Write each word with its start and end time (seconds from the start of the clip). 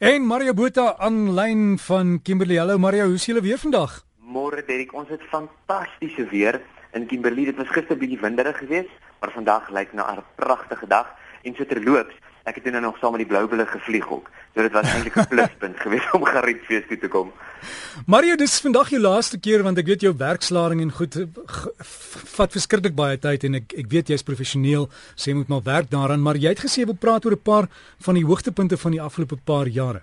En 0.00 0.22
Mario 0.24 0.54
Botha 0.54 0.94
aanlyn 0.96 1.78
van 1.78 2.22
Kimberley. 2.22 2.56
Hallo 2.56 2.78
Mario, 2.78 3.04
hoe 3.04 3.18
is 3.18 3.26
julle 3.28 3.42
weer 3.44 3.58
vandag? 3.60 3.98
Môre 4.16 4.62
Derek, 4.64 4.94
ons 4.96 5.10
het 5.12 5.20
fantastiese 5.28 6.24
weer 6.30 6.56
in 6.96 7.04
Kimberley. 7.06 7.44
Dit 7.44 7.58
was 7.60 7.68
gister 7.68 7.98
bietjie 8.00 8.16
winderig 8.22 8.56
geweest, 8.62 8.94
maar 9.20 9.34
vandag 9.34 9.68
lyk 9.68 9.92
na 9.92 10.06
'n 10.14 10.24
pragtige 10.40 10.86
dag. 10.86 11.12
En 11.42 11.54
so 11.54 11.66
terloops, 11.66 12.16
ek 12.44 12.54
het 12.54 12.64
nou 12.64 12.80
nog 12.80 12.96
saam 12.98 13.12
met 13.12 13.20
die 13.20 13.28
Bloubulle 13.28 13.66
gevlieg 13.66 14.08
ook. 14.10 14.30
So 14.54 14.62
dit 14.62 14.72
was 14.72 14.88
eintlik 14.90 15.16
'n 15.16 15.28
pluspunt 15.28 15.80
geweest 15.84 16.12
om 16.12 16.24
Garietfees 16.24 16.86
toe 16.88 16.98
te 16.98 17.08
kom. 17.08 17.32
Mario, 18.06 18.36
dis 18.36 18.60
vandag 18.60 18.88
jou 18.90 19.00
laaste 19.00 19.38
keer 19.38 19.62
want 19.62 19.78
ek 19.78 19.86
weet 19.86 20.00
jou 20.00 20.14
werkslading 20.16 20.80
en 20.80 20.90
goed 20.90 21.14
vat 22.36 22.52
verskriklik 22.52 22.94
baie 22.96 23.18
tyd 23.18 23.44
en 23.44 23.60
ek 23.60 23.74
ek 23.84 23.90
weet 23.92 24.08
jy's 24.08 24.26
professioneel, 24.26 24.88
sê 25.14 25.22
so 25.22 25.30
jy 25.30 25.36
moet 25.36 25.48
maar 25.48 25.62
werk 25.62 25.90
daaraan, 25.90 26.22
maar 26.22 26.36
jy 26.40 26.48
het 26.48 26.64
gesê 26.64 26.82
jy 26.82 26.90
wil 26.90 26.98
praat 26.98 27.24
oor 27.24 27.36
'n 27.36 27.46
paar 27.50 27.68
van 28.00 28.14
die 28.14 28.24
hoogtepunte 28.24 28.76
van 28.76 28.92
die 28.92 29.02
afgelope 29.02 29.36
paar 29.36 29.68
jare. 29.68 30.02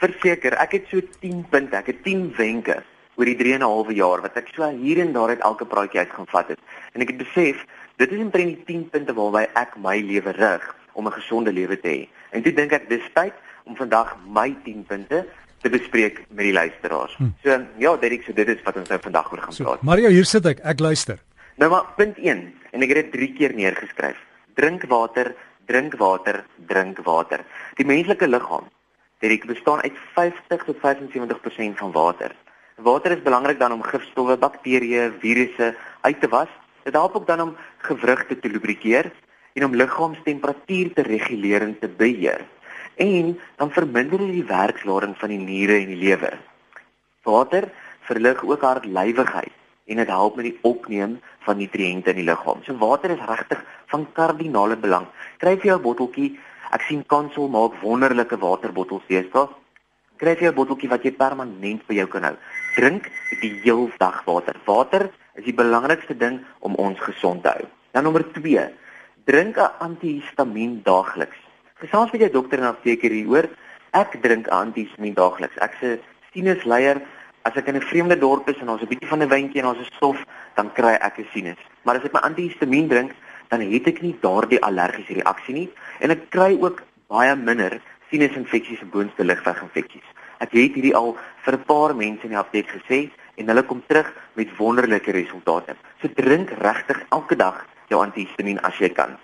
Verseker, 0.00 0.58
ek 0.58 0.72
het 0.72 0.84
so 0.90 1.00
10 1.20 1.46
punte, 1.50 1.76
ek 1.76 1.86
het 1.86 2.02
10 2.02 2.34
wenke 2.36 2.82
oor 3.16 3.24
die 3.24 3.36
3 3.36 3.54
en 3.54 3.60
'n 3.60 3.70
half 3.70 3.92
jaar 3.92 4.20
wat 4.20 4.36
ek 4.36 4.48
so 4.54 4.68
hier 4.70 4.98
en 5.00 5.12
daar 5.12 5.28
uit 5.28 5.40
elke 5.40 5.64
praatjie 5.64 6.00
uit 6.00 6.10
gaan 6.10 6.26
vat 6.26 6.48
het. 6.48 6.58
En 6.92 7.00
ek 7.00 7.08
het 7.08 7.18
besef, 7.18 7.64
dit 7.96 8.12
is 8.12 8.18
omtrent 8.18 8.48
die 8.48 8.64
10 8.64 8.90
punte 8.90 9.14
waarby 9.14 9.46
ek 9.54 9.76
my 9.76 10.00
lewe 10.00 10.32
rig 10.32 10.74
om 10.92 11.06
'n 11.06 11.12
gesonde 11.12 11.52
lewe 11.52 11.80
te 11.80 11.88
hê. 11.88 12.08
En 12.32 12.42
toe 12.42 12.52
dink 12.52 12.72
ek 12.72 12.88
dis 12.88 13.04
tyd 13.14 13.32
om 13.66 13.76
vandag 13.76 14.14
my 14.26 14.48
10 14.64 14.84
punte 14.88 15.24
te 15.62 15.72
bespreek 15.72 16.22
met 16.28 16.46
die 16.48 16.54
luisteraars. 16.54 17.16
Hm. 17.18 17.32
So 17.42 17.58
ja, 17.82 17.96
Derek, 18.00 18.24
so 18.26 18.32
dit 18.36 18.48
is 18.48 18.62
wat 18.64 18.78
ons 18.80 18.92
nou 18.92 19.00
vandag 19.02 19.32
oor 19.32 19.42
gaan 19.46 19.56
so, 19.56 19.66
praat. 19.66 19.82
Mario, 19.82 20.12
hier 20.14 20.28
sit 20.28 20.46
ek, 20.46 20.62
ek 20.64 20.80
luister. 20.80 21.20
Nou 21.56 21.70
maar 21.72 21.90
punt 21.98 22.18
1 22.20 22.46
en 22.72 22.86
ek 22.86 22.94
het 22.94 23.02
dit 23.06 23.12
3 23.18 23.32
keer 23.40 23.56
neergeskryf. 23.56 24.22
Drink 24.56 24.86
water, 24.88 25.34
drink 25.66 25.98
water, 26.00 26.44
drink 26.70 27.02
water. 27.04 27.44
Die 27.80 27.88
menslike 27.88 28.28
liggaam 28.28 28.70
Dit 29.18 29.46
bestaan 29.46 29.80
uit 29.80 29.96
50 30.14 30.64
tot 30.64 30.76
75% 30.76 31.74
van 31.74 31.92
water. 31.92 32.34
Water 32.76 33.10
is 33.10 33.22
belangrik 33.22 33.58
dan 33.58 33.72
om 33.72 33.82
gifstowwe, 33.82 34.36
bakterieë, 34.36 35.12
virusse 35.20 35.74
uit 36.00 36.20
te 36.20 36.28
was. 36.28 36.48
Dit 36.84 36.92
help 36.92 37.16
ook 37.16 37.26
dan 37.26 37.40
om 37.40 37.56
gewrigte 37.78 38.38
te 38.38 38.48
lubrikeer 38.48 39.12
en 39.52 39.64
om 39.64 39.74
liggaamstemperatuur 39.74 40.92
te 40.92 41.02
reguleer 41.02 41.62
en 41.62 41.78
te 41.78 41.88
beheer. 41.88 42.44
En 42.96 43.38
dan 43.56 43.70
verminder 43.70 44.18
dit 44.18 44.32
die 44.40 44.48
werkslading 44.48 45.14
van 45.20 45.28
die 45.28 45.38
niere 45.38 45.80
en 45.80 45.86
die 45.92 46.00
lewer. 46.00 46.38
Water 47.22 47.70
verlig 48.08 48.42
ook 48.42 48.62
hartlywigheid 48.62 49.52
en 49.86 49.96
dit 49.96 50.08
help 50.08 50.36
met 50.36 50.44
die 50.44 50.58
opneem 50.62 51.20
van 51.46 51.56
nutriënte 51.56 52.10
in 52.10 52.22
die 52.22 52.26
liggaam. 52.26 52.62
So 52.64 52.74
water 52.78 53.10
is 53.10 53.26
regtig 53.28 53.62
van 53.86 54.06
kardinale 54.12 54.76
belang. 54.76 55.06
Kry 55.38 55.56
vir 55.56 55.74
jou 55.74 55.80
botteltjie 55.80 56.36
Ek 56.74 56.82
sien 56.88 57.04
Kansel 57.06 57.46
maak 57.52 57.76
wonderlike 57.82 58.38
waterbottels 58.42 59.06
deesdae. 59.06 59.46
Kry 60.18 60.34
jy 60.34 60.48
'n 60.48 60.56
botteltjie 60.56 60.90
wat 60.90 61.04
jy 61.04 61.12
permanent 61.12 61.86
by 61.86 61.94
jou 61.94 62.06
kan 62.06 62.24
hou. 62.24 62.36
Drink 62.76 63.10
die 63.40 63.52
heel 63.62 63.90
dag 63.98 64.24
water. 64.26 64.56
Water 64.66 65.10
is 65.36 65.44
die 65.44 65.54
belangrikste 65.54 66.16
ding 66.16 66.40
om 66.60 66.74
ons 66.74 66.98
gesond 66.98 67.42
te 67.42 67.48
hou. 67.48 67.66
Dan 67.92 68.04
nommer 68.04 68.24
2. 68.32 68.72
Drink 69.24 69.56
'n 69.56 69.70
antihistamiin 69.78 70.82
daagliks. 70.82 71.45
Gesels 71.80 72.10
met 72.10 72.20
jou 72.20 72.30
dokter 72.30 72.58
en 72.58 72.70
afseker 72.72 73.10
hieroor. 73.10 73.48
Ek 73.92 74.16
drink 74.22 74.46
'n 74.48 74.50
antihistamiin 74.50 75.14
daagliks. 75.14 75.58
Ek 75.60 75.74
se 75.80 75.98
sinusleier 76.32 77.02
As 77.46 77.54
ek 77.54 77.68
in 77.68 77.76
'n 77.76 77.80
vreemde 77.80 78.18
dorp 78.18 78.48
is 78.48 78.58
en 78.58 78.68
ons 78.68 78.82
'n 78.82 78.88
bietjie 78.90 79.06
van 79.08 79.22
'n 79.22 79.28
wynkie 79.28 79.60
en 79.62 79.68
ons 79.70 79.78
is 79.78 79.92
stof, 79.96 80.18
dan 80.56 80.72
kry 80.72 80.94
ek 80.98 81.18
'n 81.18 81.28
sinus. 81.32 81.62
Maar 81.84 81.96
as 81.96 82.04
ek 82.04 82.12
my 82.12 82.20
antihistamiin 82.20 82.88
drink, 82.88 83.12
dan 83.48 83.60
het 83.60 83.86
ek 83.86 84.02
nie 84.02 84.16
daardie 84.20 84.60
allergiese 84.60 85.14
reaksie 85.14 85.54
nie 85.54 85.70
en 86.00 86.10
ek 86.10 86.30
kry 86.30 86.58
ook 86.60 86.82
baie 87.08 87.36
minder 87.36 87.80
sinusinfeksies 88.10 88.80
en 88.82 88.90
boonste 88.90 89.24
ligweginfeksies. 89.24 90.08
Ek 90.40 90.50
het 90.50 90.74
hierdie 90.74 90.94
al 90.94 91.16
vir 91.44 91.54
'n 91.54 91.64
paar 91.64 91.94
mense 91.94 92.24
in 92.24 92.34
die 92.34 92.42
apteek 92.44 92.66
gesê 92.66 93.10
en 93.36 93.46
hulle 93.46 93.62
kom 93.62 93.82
terug 93.86 94.12
met 94.34 94.56
wonderlike 94.56 95.12
resultate. 95.12 95.76
So 96.00 96.08
drink 96.08 96.50
regtig 96.50 96.98
elke 97.10 97.36
dag 97.36 97.64
jou 97.88 98.02
antihistamiin 98.02 98.60
as 98.62 98.78
jy 98.78 98.88
kan. 98.88 99.16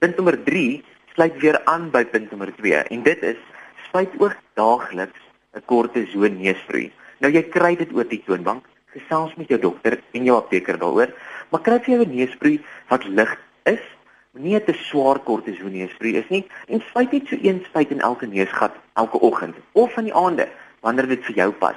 Punt 0.00 0.16
nommer 0.16 0.36
3 0.44 0.84
sluit 1.20 1.40
weer 1.42 1.58
aan 1.68 1.90
by 1.92 2.00
punt 2.08 2.30
nommer 2.32 2.48
2 2.56 2.78
en 2.94 3.02
dit 3.04 3.24
is 3.28 3.40
spuit 3.84 4.12
ook 4.18 4.36
daagliks 4.56 5.20
'n 5.52 5.62
kortison 5.68 6.36
neusspray. 6.40 6.92
Nou 7.20 7.32
jy 7.32 7.42
kry 7.42 7.76
dit 7.76 7.92
oor 7.92 8.08
die 8.08 8.22
toonbank, 8.24 8.64
gesels 8.94 9.34
met 9.36 9.48
jou 9.48 9.60
dokter 9.60 10.00
en 10.12 10.24
jou 10.24 10.36
apteker 10.36 10.78
daaroor, 10.78 11.12
maar 11.50 11.60
kry 11.60 11.76
jy 11.84 12.00
'n 12.00 12.16
neusspray 12.16 12.60
wat 12.88 13.04
lig 13.04 13.36
is 13.64 13.84
nie 14.32 14.60
te 14.64 14.72
swaar 14.72 15.18
kortisoneesprei 15.18 16.16
is 16.16 16.28
nie 16.28 16.46
en 16.68 16.80
spuit 16.88 17.12
net 17.12 17.28
so 17.28 17.36
een 17.42 17.60
spuit 17.68 17.90
in 17.90 18.00
elke 18.00 18.26
neusgat 18.26 18.72
elke 18.94 19.20
oggend 19.20 19.56
of 19.72 19.92
van 19.92 20.04
die 20.04 20.14
aande 20.14 20.48
wanneer 20.80 21.06
dit 21.06 21.24
vir 21.24 21.34
jou 21.34 21.52
pas. 21.52 21.76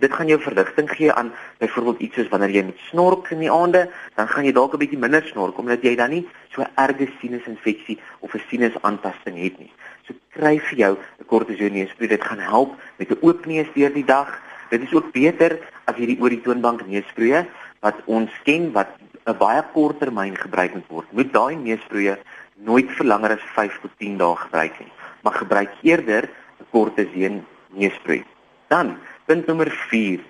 Dit 0.00 0.12
gaan 0.12 0.28
jou 0.28 0.40
verligting 0.40 0.90
gee 0.90 1.12
aan 1.12 1.32
byvoorbeeld 1.58 2.00
iets 2.00 2.14
soos 2.14 2.28
wanneer 2.28 2.50
jy 2.50 2.62
met 2.68 2.78
snork 2.90 3.30
in 3.30 3.40
die 3.40 3.50
aande, 3.52 3.86
dan 4.14 4.28
gaan 4.28 4.44
jy 4.44 4.52
dalk 4.52 4.74
'n 4.74 4.82
bietjie 4.82 4.98
minder 4.98 5.24
snork 5.24 5.58
omdat 5.58 5.82
jy 5.82 5.94
dan 5.96 6.10
nie 6.10 6.26
so 6.52 6.64
erge 6.74 7.08
sinusinfeksie 7.20 7.98
of 8.20 8.34
'n 8.34 8.42
sinusaantasting 8.48 9.36
het 9.42 9.58
nie. 9.58 9.72
So 10.06 10.14
kry 10.30 10.58
vir 10.58 10.78
jou 10.78 10.92
'n 10.96 11.26
kortisoneesprei, 11.26 12.08
dit 12.08 12.24
gaan 12.24 12.38
help 12.38 12.74
met 12.98 13.10
'n 13.10 13.18
oop 13.22 13.46
neus 13.46 13.68
deur 13.74 13.92
die 13.92 14.04
dag. 14.04 14.40
Dit 14.70 14.82
is 14.82 14.92
ook 14.92 15.12
beter 15.12 15.58
as 15.84 15.96
jy 15.96 16.06
die 16.06 16.20
oor 16.20 16.30
die 16.30 16.42
toonbank 16.42 16.86
neusproe 16.86 17.46
wat 17.80 17.96
ons 18.06 18.30
ken 18.44 18.72
wat 18.72 18.88
'n 19.26 19.38
baie 19.38 19.62
kort 19.72 19.98
termyn 19.98 20.36
gebruik 20.36 20.74
moet 20.74 20.88
word. 20.88 21.12
Moet 21.12 21.32
daai 21.32 21.56
neusproeë 21.56 22.16
nooit 22.64 22.90
vir 22.90 23.06
langer 23.06 23.30
as 23.36 23.44
5 23.54 23.80
tot 23.82 23.90
10 23.98 24.18
dae 24.18 24.36
gebruik 24.36 24.78
nie, 24.80 24.92
maar 25.22 25.34
gebruik 25.34 25.72
eerder 25.82 26.28
'n 26.60 26.66
kortesien 26.70 27.44
neusproe. 27.74 28.24
Dan, 28.68 28.98
punt 29.26 29.46
nommer 29.46 29.70
4. 29.90 30.20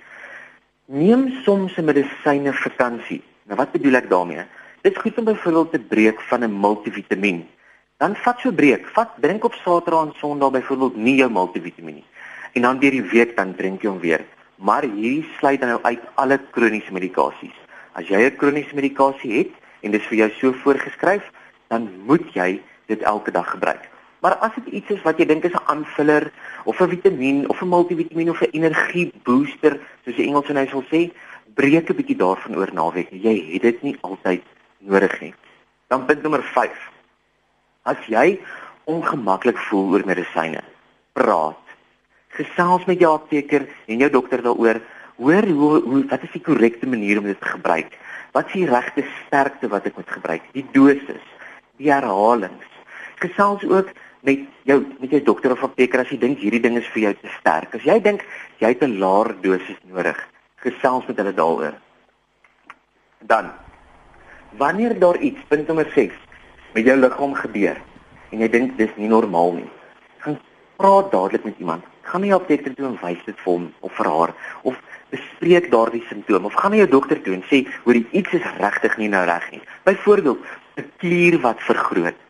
Neem 0.87 1.29
soms 1.45 1.77
'n 1.77 1.85
medisyne 1.85 2.53
vakansie. 2.53 3.23
Nou 3.47 3.57
wat 3.57 3.73
bedoel 3.73 3.95
ek 3.95 4.11
daarmee? 4.11 4.45
Dit 4.83 4.93
is 4.93 5.03
goed 5.03 5.19
om 5.19 5.25
byvoorbeeld 5.25 5.71
te 5.73 5.79
breek 5.79 6.21
van 6.21 6.45
'n 6.45 6.61
multivitamiin. 6.61 7.47
Dan 7.97 8.17
vat 8.17 8.41
so 8.41 8.53
breek, 8.53 8.87
vat 8.87 9.11
drink 9.21 9.45
op 9.45 9.55
Saterdag 9.55 10.07
en 10.07 10.13
Sondag 10.17 10.51
byvoorbeeld 10.51 10.97
nie 10.97 11.17
jou 11.17 11.31
multivitamiin 11.31 11.95
nie. 11.95 12.05
En 12.53 12.63
dan 12.63 12.79
deur 12.79 12.91
die 12.91 13.03
week 13.03 13.37
dan 13.37 13.55
drink 13.55 13.83
jy 13.83 13.89
hom 13.89 14.01
weer. 14.01 14.25
Maar 14.55 14.83
hierdie 14.83 15.29
sluit 15.39 15.61
dan 15.61 15.69
nou 15.69 15.83
uit 15.83 16.01
alle 16.15 16.41
kroniese 16.51 16.93
medikasies. 16.93 17.57
As 17.93 18.09
jy 18.09 18.21
'n 18.25 18.37
kroniese 18.37 18.75
medikasie 18.75 19.39
het 19.39 19.51
en 19.81 19.91
dit 19.91 20.01
is 20.01 20.07
vir 20.07 20.17
jou 20.17 20.31
so 20.31 20.53
voorgeskryf, 20.53 21.31
dan 21.69 21.91
moet 22.07 22.35
jy 22.35 22.61
dit 22.87 23.03
elke 23.03 23.31
dag 23.31 23.51
gebruik. 23.51 23.96
Maar 24.27 24.41
as 24.43 24.55
dit 24.59 24.73
iets 24.81 24.89
is 24.91 25.03
wat 25.07 25.21
jy 25.23 25.25
dink 25.31 25.45
is 25.47 25.55
'n 25.55 25.69
aanvuller 25.71 26.33
of 26.65 26.81
'n 26.83 26.89
vitamien 26.91 27.49
of 27.49 27.61
'n 27.63 27.69
multivitamiin 27.69 28.31
of 28.31 28.41
'n 28.43 28.51
energie 28.59 29.13
booster, 29.23 29.79
soos 30.05 30.17
die 30.17 30.27
Engels 30.27 30.49
en 30.49 30.57
hy 30.57 30.67
sal 30.67 30.83
sê, 30.91 31.13
breek 31.55 31.91
'n 31.91 31.95
bietjie 31.95 32.17
daarvan 32.17 32.57
oor 32.57 32.71
naweek. 32.73 33.09
Jy 33.11 33.53
het 33.53 33.63
dit 33.63 33.83
nie 33.83 33.97
altyd 34.01 34.43
nodig 34.79 35.21
nie. 35.21 35.35
Dan 35.87 36.05
punt 36.07 36.23
nommer 36.23 36.43
5. 36.43 36.91
As 37.83 37.97
jy 38.07 38.41
ongemaklik 38.85 39.59
voel 39.59 39.93
oor 39.93 40.03
medisyne, 40.07 40.63
praat. 41.13 41.65
Gesels 42.29 42.85
met 42.85 42.99
jou 42.99 43.13
apteker 43.13 43.69
en 43.87 43.99
jou 43.99 44.11
dokter 44.11 44.43
daaroor 44.43 44.81
hoor 45.17 45.47
hoe, 45.47 45.83
hoe 45.83 46.07
wat 46.07 46.23
is 46.23 46.33
die 46.33 46.43
korrekte 46.43 46.87
manier 46.87 47.19
om 47.19 47.25
dit 47.25 47.41
te 47.41 47.47
gebruik? 47.47 47.99
Wat 48.33 48.47
is 48.47 48.53
die 48.53 48.67
regte 48.67 49.05
sterkte 49.27 49.69
wat 49.69 49.87
ek 49.87 49.97
moet 49.97 50.11
gebruik? 50.11 50.43
Die 50.53 50.67
dosis, 50.73 51.27
die 51.77 51.93
herhalings. 51.93 52.67
Gesels 53.19 53.65
ook 53.65 53.89
met 54.27 54.43
jou 54.67 54.81
met 54.99 55.11
jou 55.11 55.23
dokter 55.23 55.55
of 55.55 55.63
apteker 55.63 56.03
as 56.03 56.11
jy 56.11 56.19
dink 56.19 56.43
hierdie 56.43 56.63
ding 56.63 56.77
is 56.81 56.89
vir 56.95 57.03
jou 57.07 57.13
te 57.21 57.33
sterk. 57.39 57.77
As 57.79 57.85
jy 57.87 57.99
dink 58.03 58.25
jy 58.59 58.73
het 58.73 58.83
'n 58.83 58.99
laer 58.99 59.35
dosis 59.43 59.79
nodig, 59.87 60.19
gesels 60.65 61.07
met 61.07 61.17
hulle 61.17 61.35
daaroor. 61.35 61.75
Dan 63.21 63.53
wanneer 64.59 64.99
daar 64.99 65.19
iets 65.19 65.41
punt 65.49 65.67
nommer 65.67 65.87
6 65.95 66.13
met 66.75 66.85
jou 66.85 66.97
liggaam 66.97 67.35
gebeur 67.35 67.79
en 68.31 68.39
jy 68.41 68.49
dink 68.49 68.77
dis 68.77 68.97
nie 68.97 69.09
normaal 69.09 69.53
nie, 69.53 69.71
gaan 70.19 70.41
praat 70.77 71.13
dadelik 71.13 71.45
met 71.45 71.59
iemand. 71.59 71.85
Gaan 72.03 72.21
nie 72.21 72.35
op 72.35 72.49
dokter 72.49 72.75
toe 72.75 72.87
en 72.87 72.99
wys 73.03 73.25
dit 73.25 73.39
vir 73.45 73.53
hom 73.53 73.73
of 73.81 73.93
vir 73.93 74.07
haar 74.07 74.35
of 74.63 74.75
bespreek 75.11 75.71
daardie 75.71 76.05
simptome 76.09 76.47
of 76.47 76.55
gaan 76.55 76.71
na 76.71 76.77
jou 76.77 76.89
dokter 76.89 77.23
toe 77.23 77.35
en 77.35 77.45
sê 77.51 77.67
hoor 77.85 77.95
iets 77.95 78.33
is 78.33 78.47
regtig 78.59 78.97
nie 78.99 79.09
nou 79.09 79.25
reg 79.25 79.51
nie. 79.51 79.63
Byvoorbeeld 79.85 80.39
'n 80.77 80.91
klier 80.99 81.41
wat 81.41 81.63
vergroot 81.63 82.26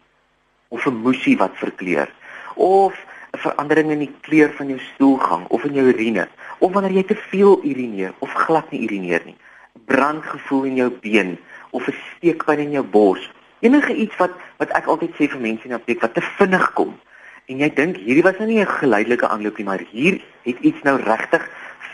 of 0.69 0.87
'n 0.87 1.03
moesie 1.03 1.37
wat 1.37 1.55
verkleur 1.55 2.09
of 2.55 2.95
'n 3.33 3.39
verandering 3.39 3.91
in 3.91 3.99
die 3.99 4.15
kleur 4.21 4.53
van 4.53 4.69
jou 4.69 4.79
stoelgang 4.79 5.47
of 5.49 5.65
in 5.65 5.75
jou 5.75 5.87
urine 5.87 6.29
of 6.59 6.73
wanneer 6.73 6.93
jy 6.93 7.03
te 7.03 7.17
veel 7.31 7.61
urineer 7.65 8.13
of 8.19 8.33
glad 8.33 8.71
nie 8.71 8.83
urineer 8.83 9.23
nie. 9.25 9.37
Brandgevoel 9.85 10.65
in 10.65 10.75
jou 10.75 10.91
been 10.91 11.39
of 11.71 11.89
'n 11.89 11.95
steekpyn 12.17 12.59
in 12.59 12.71
jou 12.71 12.85
bors. 12.85 13.31
Enige 13.61 13.95
iets 13.95 14.17
wat 14.17 14.33
wat 14.57 14.71
ek 14.71 14.87
altyd 14.87 15.13
sê 15.15 15.29
vir 15.29 15.41
mense 15.41 15.65
in 15.65 15.71
die 15.75 15.79
apteek 15.79 16.01
wat 16.01 16.15
te 16.15 16.23
vinnig 16.23 16.73
kom. 16.73 16.99
En 17.47 17.59
jy 17.59 17.69
dink 17.75 17.97
hierdie 17.97 18.23
was 18.23 18.39
nou 18.39 18.49
nie 18.49 18.61
'n 18.61 18.67
geleidelike 18.81 19.29
aanloop 19.29 19.57
nie, 19.59 19.67
maar 19.67 19.83
hier 19.91 20.21
het 20.43 20.59
iets 20.61 20.83
nou 20.83 20.97
regtig 21.03 21.49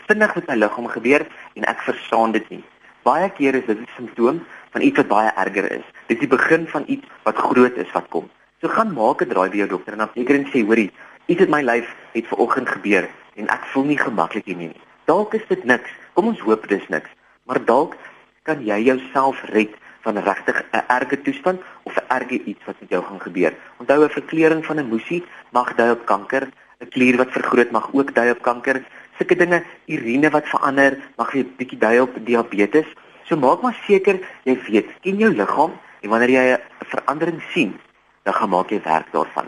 vinnig 0.07 0.35
met 0.35 0.47
my 0.47 0.55
liggaam 0.55 0.87
gebeur 0.87 1.27
en 1.55 1.63
ek 1.63 1.79
verstaan 1.81 2.31
dit 2.31 2.49
nie. 2.49 2.63
Baie 3.03 3.29
kere 3.29 3.57
is 3.57 3.65
dit 3.65 3.77
'n 3.77 3.87
simptoom 3.95 4.45
van 4.71 4.81
iets 4.81 4.97
wat 4.97 5.07
baie 5.07 5.31
erger 5.35 5.71
is. 5.71 5.85
Dit 6.07 6.17
is 6.17 6.27
die 6.27 6.37
begin 6.37 6.67
van 6.67 6.83
iets 6.87 7.07
wat 7.23 7.35
groot 7.35 7.77
is 7.77 7.91
wat 7.91 8.07
kom. 8.09 8.29
So 8.63 8.69
gaan 8.69 8.93
maak 8.95 9.21
'n 9.21 9.27
draai 9.27 9.49
by 9.49 9.57
jou 9.57 9.67
dokter 9.67 9.93
en 9.93 9.99
dan 9.99 10.15
seker 10.15 10.35
en 10.35 10.47
sê, 10.47 10.63
hoorie, 10.63 10.91
Iets 11.31 11.39
in 11.39 11.49
my 11.49 11.61
lyf 11.63 11.87
het 12.11 12.25
vanoggend 12.27 12.67
gebeur 12.67 13.05
en 13.39 13.47
ek 13.47 13.67
voel 13.71 13.85
nie 13.87 13.97
gemaklik 13.97 14.43
hiermee 14.49 14.73
nie. 14.73 14.81
Dalk 15.07 15.37
is 15.37 15.45
dit 15.47 15.61
niks. 15.63 15.91
Kom 16.19 16.27
ons 16.27 16.41
hoop 16.43 16.65
dis 16.67 16.83
niks. 16.91 17.07
Maar 17.47 17.61
dalk 17.63 17.95
kan 18.43 18.59
jy 18.59 18.81
jouself 18.83 19.39
red 19.55 19.71
van 20.03 20.19
regtig 20.19 20.59
'n 20.59 20.83
erge 20.91 21.21
toestand 21.21 21.61
of 21.87 21.95
'n 21.95 22.07
erge 22.07 22.43
iets 22.43 22.65
wat 22.65 22.75
met 22.81 22.89
jou 22.89 23.03
gaan 23.03 23.21
gebeur. 23.21 23.53
Onthou 23.79 24.03
'n 24.03 24.09
verkleuring 24.09 24.65
van 24.65 24.79
'n 24.79 24.89
moesie 24.91 25.23
mag 25.51 25.75
dui 25.75 25.91
op 25.91 26.05
kanker, 26.05 26.47
'n 26.81 26.89
klier 26.89 27.17
wat 27.17 27.31
vergroot 27.31 27.71
mag 27.71 27.87
ook 27.93 28.13
dui 28.13 28.31
op 28.31 28.41
kanker. 28.41 28.83
Sulke 29.17 29.35
dinge, 29.35 29.63
urine 29.87 30.29
wat 30.29 30.47
verander, 30.47 30.97
mag 31.15 31.31
weer 31.31 31.45
bietjie 31.57 31.79
dui 31.79 31.99
op 31.99 32.11
diabetes. 32.25 32.87
So 33.23 33.37
maak 33.37 33.61
maar 33.61 33.77
seker 33.87 34.19
jy 34.43 34.59
weet, 34.67 34.87
ken 35.01 35.17
jou 35.17 35.31
liggaam 35.31 35.71
en 36.01 36.09
wanneer 36.09 36.29
jy 36.29 36.45
'n 36.51 36.59
verandering 36.85 37.41
sien, 37.53 37.79
dan 38.23 38.33
gaan 38.33 38.49
maak 38.49 38.69
jy 38.71 38.81
werk 38.83 39.11
daarvan. 39.11 39.47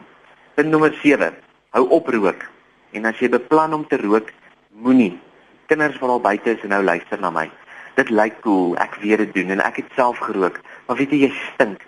Punt 0.56 0.70
nommer 0.70 0.94
7. 1.02 1.34
Hou 1.76 1.86
op 1.90 2.08
rook. 2.08 2.48
En 2.92 3.06
as 3.06 3.20
jy 3.20 3.30
beplan 3.30 3.74
om 3.74 3.88
te 3.88 3.98
rook, 3.98 4.32
moenie. 4.72 5.14
Kinders 5.68 6.00
wat 6.00 6.10
al 6.10 6.22
buite 6.22 6.56
is 6.56 6.64
en 6.64 6.76
nou 6.76 6.84
luister 6.84 7.20
na 7.20 7.30
my 7.30 7.50
dit 7.96 8.10
lyk 8.12 8.42
cool, 8.44 8.76
ek 8.84 8.98
weet 9.02 9.24
dit 9.24 9.34
doen 9.40 9.56
en 9.56 9.64
ek 9.64 9.80
het 9.80 9.92
self 9.96 10.20
gerook, 10.24 10.60
maar 10.88 10.98
weet 11.00 11.14
jy 11.16 11.26
jy 11.26 11.32
stink. 11.54 11.84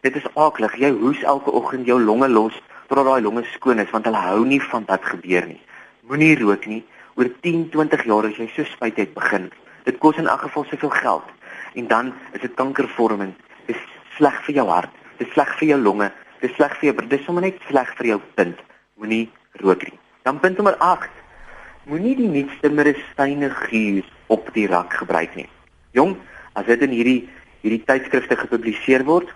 Dit 0.00 0.16
is 0.16 0.28
aaklig. 0.40 0.78
Jy 0.80 0.90
hoes 1.02 1.20
elke 1.28 1.52
oggend 1.52 1.88
jou 1.88 1.98
longe 2.00 2.28
los 2.32 2.56
totdat 2.88 3.06
daai 3.06 3.22
longe 3.22 3.44
skoon 3.52 3.82
is 3.82 3.90
want 3.92 4.08
hulle 4.08 4.22
hou 4.24 4.40
nie 4.48 4.60
van 4.70 4.86
wat 4.88 5.04
gebeur 5.04 5.44
nie. 5.46 5.60
Moenie 6.08 6.32
rook 6.40 6.64
nie. 6.66 6.80
Oor 7.20 7.28
10, 7.44 7.68
20 7.74 8.06
jaar 8.08 8.30
as 8.30 8.40
jy 8.40 8.48
so 8.54 8.64
spyt 8.64 8.98
het 8.98 9.12
begin. 9.14 9.50
Dit 9.84 10.00
kos 10.00 10.16
in 10.16 10.30
elk 10.30 10.46
geval 10.48 10.64
soveel 10.70 10.94
geld 10.96 11.28
en 11.76 11.86
dan 11.92 12.12
is 12.32 12.42
dit 12.42 12.56
kankervorming. 12.56 13.34
Dit 13.68 13.76
is 13.76 13.84
sleg 14.16 14.40
vir 14.48 14.62
jou 14.62 14.66
hart, 14.70 14.96
dit 15.20 15.28
is 15.28 15.34
sleg 15.36 15.52
vir 15.60 15.74
jou 15.74 15.78
longe, 15.84 16.08
dit 16.40 16.50
is 16.50 16.56
sleg 16.56 16.76
vir 16.80 16.90
jou, 16.90 16.94
dit 17.04 17.18
is 17.18 17.26
sommer 17.26 17.44
net 17.44 17.58
sleg 17.68 17.90
vir 17.98 18.14
jou 18.14 18.20
punt. 18.38 18.60
Moenie 19.00 19.26
rook 19.60 19.84
nie. 19.84 19.98
Dan 20.24 20.40
punt 20.40 20.56
nommer 20.60 20.76
8. 20.84 21.08
Moenie 21.90 22.14
die 22.16 22.28
nuutste 22.28 22.70
medisyne 22.72 23.50
gee 23.66 24.04
op 24.32 24.48
die 24.54 24.66
rak 24.70 24.94
gebruik 25.00 25.36
nie. 25.36 25.48
Jong, 25.96 26.16
as 26.54 26.68
dit 26.68 26.82
in 26.86 26.96
hierdie 26.96 27.20
hierdie 27.60 27.82
tydskrifte 27.84 28.38
gepubliseer 28.40 29.04
word, 29.04 29.28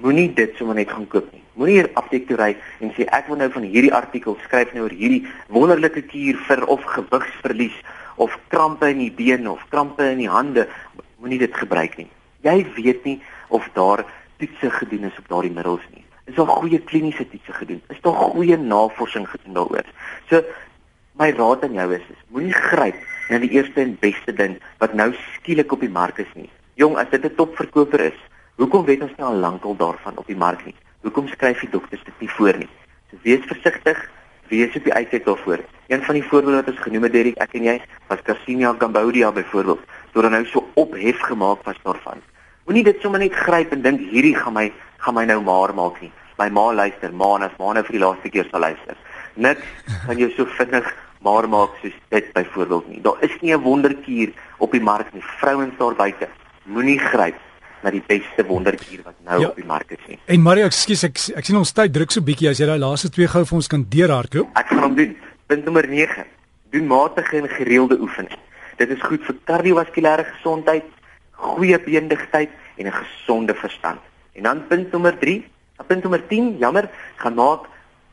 moenie 0.00 0.30
dit 0.36 0.54
sommer 0.56 0.76
net 0.78 0.92
gaan 0.92 1.04
koop 1.12 1.28
nie. 1.34 1.42
Moenie 1.56 1.78
hier 1.78 1.90
apteek 2.00 2.26
toe 2.28 2.38
ry 2.40 2.50
en 2.84 2.92
sê 2.96 3.04
ek 3.16 3.28
wil 3.28 3.40
nou 3.40 3.50
van 3.52 3.66
hierdie 3.68 3.92
artikel 3.96 4.38
skryf 4.44 4.72
nou 4.76 4.86
oor 4.86 4.96
hierdie 4.96 5.24
wonderlike 5.52 6.06
kuur 6.08 6.40
vir 6.48 6.64
of 6.72 6.84
gewigsverlies 6.94 7.76
of 8.16 8.32
krampe 8.52 8.88
in 8.92 9.02
die 9.04 9.12
bene 9.12 9.50
of 9.52 9.64
krampe 9.72 10.06
in 10.14 10.22
die 10.24 10.32
hande. 10.32 10.64
Moenie 11.20 11.40
dit 11.44 11.56
gebruik 11.56 11.96
nie. 12.00 12.08
Jy 12.44 12.62
weet 12.76 13.04
nie 13.04 13.18
of 13.52 13.68
daar 13.76 14.04
toetse 14.40 14.70
gedoen 14.80 15.08
is 15.10 15.20
op 15.20 15.28
daardie 15.32 15.52
middels 15.52 15.84
nie. 15.92 16.05
Is 16.26 16.34
daar 16.34 16.46
goeie 16.50 16.78
kliniese 16.82 17.28
toetse 17.30 17.52
gedoen? 17.52 17.82
Is 17.88 18.00
daar 18.02 18.14
goeie 18.14 18.56
navorsing 18.58 19.28
gedoen 19.30 19.54
daaroor? 19.54 19.86
So 20.28 20.42
my 21.18 21.30
raad 21.30 21.62
aan 21.62 21.76
jou 21.78 21.86
is, 21.94 22.02
is 22.10 22.24
moenie 22.34 22.54
gryp 22.54 22.98
na 23.30 23.38
die 23.38 23.52
eerste 23.54 23.80
en 23.80 23.94
beste 24.00 24.34
ding 24.34 24.56
wat 24.82 24.94
nou 24.98 25.12
skielik 25.36 25.72
op 25.72 25.80
die 25.80 25.92
mark 25.92 26.18
is 26.18 26.32
nie. 26.34 26.50
Jong, 26.74 26.96
as 26.98 27.10
dit 27.10 27.24
'n 27.24 27.34
topverkoper 27.34 28.00
is, 28.10 28.18
hoekom 28.58 28.84
weet 28.84 29.02
ons 29.02 29.14
nie 29.16 29.26
al 29.26 29.38
lankal 29.38 29.76
daarvan 29.76 30.18
op 30.18 30.26
die 30.26 30.36
mark 30.36 30.64
nie? 30.66 30.74
Hoekom 31.02 31.28
skryf 31.28 31.60
die 31.60 31.70
dokters 31.70 32.04
dit 32.04 32.20
nie 32.20 32.30
voor 32.30 32.58
nie? 32.58 32.68
So 33.10 33.16
wees 33.22 33.44
versigtig, 33.46 34.10
wees 34.48 34.76
op 34.76 34.84
die 34.84 34.92
uitkyk 34.94 35.24
daarvoor. 35.24 35.60
Een 35.86 36.02
van 36.02 36.14
die 36.14 36.24
voorbeelde 36.24 36.56
wat 36.56 36.68
ons 36.68 36.82
genoem 36.82 37.02
het, 37.02 37.12
Derek, 37.12 37.38
ek 37.38 37.54
en 37.54 37.62
jy, 37.62 37.80
was 38.08 38.22
Carcinia 38.22 38.74
Cambodia 38.74 39.32
byvoorbeeld, 39.32 39.80
toe 40.12 40.22
dan 40.22 40.30
nou 40.30 40.44
so 40.46 40.66
ophef 40.74 41.20
gemaak 41.20 41.62
was 41.64 41.78
daarvan. 41.82 42.18
Moenie 42.66 42.84
dit 42.84 43.00
sommer 43.00 43.20
net 43.20 43.32
gryp 43.32 43.72
en 43.72 43.82
dink 43.82 44.00
hierdie 44.10 44.34
gaan 44.34 44.52
my 44.52 44.72
gaan 45.06 45.14
my 45.14 45.24
nou 45.24 45.40
maar 45.46 45.74
maak 45.74 46.00
nie. 46.02 46.12
My 46.38 46.50
ma 46.50 46.72
luister, 46.74 47.12
ma, 47.12 47.36
as 47.46 47.54
ma 47.58 47.72
nou 47.72 47.82
vir 47.86 47.96
die 47.96 48.02
laaste 48.02 48.30
keer 48.34 48.48
sal 48.50 48.64
luister. 48.66 48.98
Niks 49.36 49.94
kan 50.06 50.18
jou 50.18 50.30
so 50.34 50.46
vinnig 50.58 50.88
maar 51.24 51.48
maak 51.48 51.78
soos 51.80 51.94
dit 52.12 52.32
byvoorbeeld 52.34 52.88
nie. 52.88 53.00
Daar 53.02 53.22
is 53.22 53.34
nie 53.40 53.54
'n 53.54 53.62
wonderkuur 53.62 54.32
op 54.58 54.72
die 54.72 54.80
mark 54.80 55.12
nie. 55.12 55.22
Vrouens 55.22 55.74
daar 55.78 55.94
buite, 55.94 56.28
moenie 56.64 56.98
gryp 56.98 57.38
na 57.82 57.90
die 57.90 58.02
beste 58.06 58.46
wonderkuur 58.46 59.02
wat 59.04 59.14
nou 59.24 59.40
ja. 59.40 59.48
op 59.48 59.56
die 59.56 59.64
mark 59.64 59.90
is 59.90 60.06
nie. 60.06 60.18
En 60.26 60.40
Mario, 60.40 60.64
ekskuus, 60.66 61.04
ek 61.04 61.18
ek 61.36 61.44
sien 61.44 61.56
ons 61.56 61.72
tyd 61.72 61.92
druk 61.92 62.10
so 62.10 62.20
bietjie 62.20 62.48
as 62.48 62.58
jy 62.58 62.66
daai 62.66 62.78
laaste 62.78 63.10
twee 63.10 63.28
gou 63.28 63.44
vir 63.44 63.56
ons 63.56 63.68
kan 63.68 63.86
deurhardloop. 63.88 64.48
Ek 64.54 64.66
gaan 64.66 64.82
hom 64.82 64.94
doen. 64.94 65.16
Punt 65.46 65.64
nommer 65.64 65.88
9. 65.88 66.24
Doen 66.70 66.86
matige 66.86 67.36
en 67.36 67.48
gereelde 67.48 68.00
oefening. 68.00 68.38
Dit 68.76 68.90
is 68.90 69.02
goed 69.02 69.22
vir 69.24 69.36
kardiovaskulêre 69.44 70.24
gesondheid, 70.24 70.84
goeie 71.30 71.78
beendigheid 71.78 72.50
en 72.76 72.86
'n 72.86 72.92
gesonde 72.92 73.54
verstand. 73.54 74.00
En 74.36 74.42
dan 74.42 74.66
punt 74.68 74.92
nommer 74.92 75.18
3, 75.18 75.44
punt 75.86 76.02
nommer 76.02 76.26
10, 76.28 76.56
jammer, 76.60 76.90
gaan 77.16 77.34
maak 77.34 77.68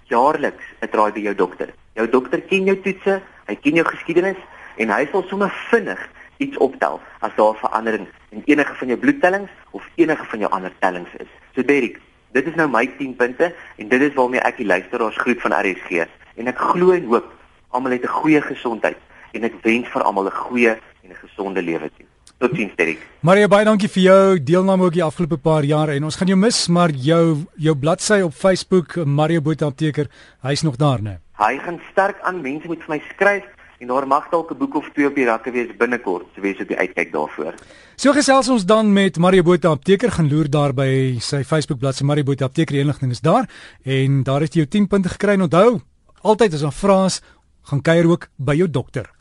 jaarliks 0.08 0.64
'n 0.80 0.90
draai 0.90 1.12
by 1.12 1.20
jou 1.20 1.36
dokter. 1.36 1.74
Jou 1.94 2.08
dokter 2.10 2.42
ken 2.42 2.64
jou 2.66 2.78
toetse, 2.82 3.22
hy 3.46 3.56
ken 3.56 3.76
jou 3.76 3.86
geskiedenis 3.86 4.40
en 4.78 4.90
hy 4.90 5.08
sal 5.12 5.24
sommer 5.28 5.52
vinnig 5.70 6.00
iets 6.38 6.58
optel 6.58 7.02
as 7.20 7.36
daar 7.36 7.56
verandering 7.56 8.08
in 8.30 8.42
enige 8.46 8.76
van 8.76 8.88
jou 8.88 9.00
bloedtellings 9.00 9.52
of 9.72 9.90
enige 9.96 10.26
van 10.26 10.40
jou 10.40 10.52
ander 10.52 10.74
tellings 10.80 11.14
is. 11.20 11.30
So 11.56 11.64
Derek, 11.64 12.00
dit 12.32 12.48
is 12.48 12.56
nou 12.56 12.70
my 12.70 12.86
10 12.98 13.16
punte 13.16 13.54
en 13.76 13.88
dit 13.88 14.02
is 14.02 14.14
waarmee 14.14 14.42
ek 14.42 14.58
die 14.58 14.66
luisteraars 14.66 15.18
groet 15.18 15.42
van 15.42 15.54
RSG 15.60 16.08
en 16.36 16.48
ek 16.48 16.58
glo 16.58 16.96
en 16.96 17.06
hoop 17.12 17.30
almal 17.70 17.92
het 17.92 18.04
'n 18.04 18.18
goeie 18.22 18.42
gesondheid 18.42 18.98
en 19.34 19.44
ek 19.44 19.62
wens 19.62 19.88
vir 19.88 20.02
almal 20.02 20.26
'n 20.26 20.40
goeie 20.48 20.74
en 21.04 21.10
'n 21.10 21.22
gesonde 21.26 21.62
lewe 21.62 21.90
toe. 21.98 22.13
Totsiens 22.38 22.76
Derek. 22.76 23.00
Maria 23.22 23.48
baie 23.48 23.66
dankie 23.66 23.88
vir 23.88 24.04
jou 24.04 24.40
deelname 24.40 24.84
ook 24.84 24.94
die 24.94 25.04
afgelope 25.04 25.38
paar 25.38 25.64
jaar 25.64 25.90
en 25.94 26.04
ons 26.04 26.16
gaan 26.16 26.28
jou 26.28 26.38
mis 26.38 26.68
maar 26.68 26.92
jou 26.92 27.46
jou 27.56 27.76
bladsy 27.76 28.22
op 28.26 28.34
Facebook 28.34 28.96
Mario 29.06 29.42
Botha 29.42 29.70
apteker, 29.72 30.10
hy's 30.42 30.64
nog 30.64 30.76
daar 30.82 31.02
né? 31.02 31.20
Hy 31.40 31.58
gaan 31.64 31.80
sterk 31.92 32.20
aan 32.22 32.42
mense 32.42 32.68
moet 32.68 32.84
vir 32.84 32.96
my 32.96 33.00
skryf 33.14 33.46
en 33.84 33.88
daar 33.88 34.08
mag 34.08 34.30
dalk 34.32 34.52
'n 34.52 34.58
boek 34.58 34.76
of 34.76 34.90
twee 34.94 35.08
op 35.08 35.16
die 35.16 35.26
rakke 35.26 35.52
wees 35.52 35.72
binnekort, 35.78 36.26
so 36.36 36.42
wees 36.42 36.60
op 36.60 36.68
die 36.68 36.78
uitkyk 36.78 37.12
daarvoor. 37.12 37.54
So 37.96 38.12
gesels 38.12 38.50
ons 38.50 38.66
dan 38.66 38.94
met 38.94 39.18
Mario 39.18 39.44
Botha 39.44 39.70
apteker 39.70 40.12
gaan 40.12 40.30
loer 40.30 40.50
daar 40.50 40.74
by 40.74 41.20
sy 41.20 41.44
Facebook 41.44 41.80
bladsy 41.80 42.04
Mario 42.04 42.24
Botha 42.24 42.46
apteker 42.46 42.76
inligting 42.76 43.12
is 43.12 43.22
daar 43.22 43.48
en 43.84 44.24
daar 44.24 44.42
het 44.42 44.54
jy 44.54 44.60
jou 44.64 44.68
10 44.68 44.88
punte 44.88 45.10
gekry 45.10 45.34
en 45.34 45.42
onthou 45.42 45.82
altyd 46.22 46.54
as 46.54 46.64
'n 46.64 46.72
vraag 46.72 47.20
gaan 47.64 47.82
kuier 47.82 48.08
ook 48.08 48.28
by 48.38 48.56
jou 48.56 48.70
dokter. 48.70 49.14